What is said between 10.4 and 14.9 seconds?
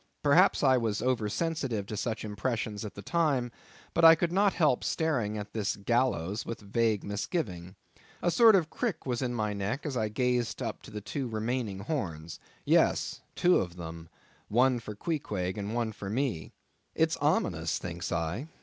up to the two remaining horns; yes, two of them, one